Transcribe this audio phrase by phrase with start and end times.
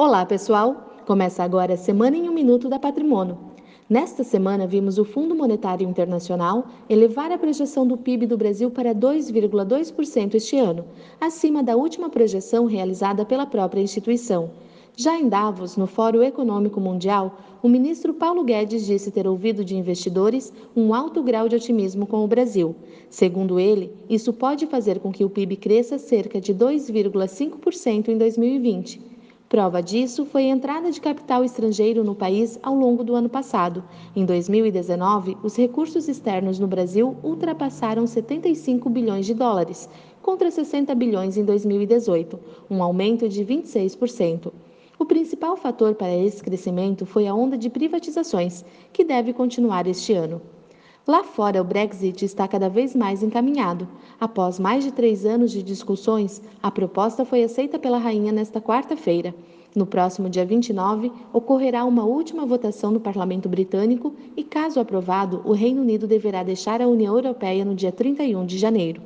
[0.00, 0.94] Olá, pessoal!
[1.08, 3.36] Começa agora a Semana em um Minuto da Patrimônio.
[3.90, 8.94] Nesta semana, vimos o Fundo Monetário Internacional elevar a projeção do PIB do Brasil para
[8.94, 10.84] 2,2% este ano,
[11.20, 14.52] acima da última projeção realizada pela própria instituição.
[14.96, 19.76] Já em Davos, no Fórum Econômico Mundial, o ministro Paulo Guedes disse ter ouvido de
[19.76, 22.72] investidores um alto grau de otimismo com o Brasil.
[23.10, 29.17] Segundo ele, isso pode fazer com que o PIB cresça cerca de 2,5% em 2020.
[29.48, 33.82] Prova disso foi a entrada de capital estrangeiro no país ao longo do ano passado.
[34.14, 39.88] Em 2019, os recursos externos no Brasil ultrapassaram 75 bilhões de dólares,
[40.20, 42.38] contra 60 bilhões em 2018,
[42.68, 44.52] um aumento de 26%.
[44.98, 50.12] O principal fator para esse crescimento foi a onda de privatizações, que deve continuar este
[50.12, 50.42] ano.
[51.08, 53.88] Lá fora, o Brexit está cada vez mais encaminhado.
[54.20, 59.34] Após mais de três anos de discussões, a proposta foi aceita pela rainha nesta quarta-feira.
[59.74, 65.52] No próximo dia 29, ocorrerá uma última votação no Parlamento Britânico e, caso aprovado, o
[65.52, 69.00] Reino Unido deverá deixar a União Europeia no dia 31 de janeiro.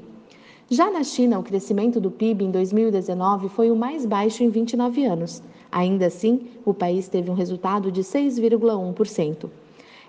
[0.69, 5.05] Já na China, o crescimento do PIB em 2019 foi o mais baixo em 29
[5.05, 5.41] anos.
[5.71, 9.49] Ainda assim, o país teve um resultado de 6,1%.